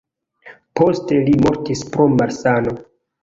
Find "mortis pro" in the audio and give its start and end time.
1.43-2.07